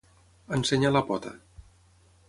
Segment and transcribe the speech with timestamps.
[0.57, 1.37] Ensenyar la pota.